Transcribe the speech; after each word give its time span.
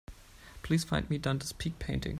Please 0.63 0.83
find 0.83 1.07
me 1.11 1.17
the 1.17 1.21
Dante's 1.21 1.53
Peak 1.53 1.77
painting. 1.77 2.09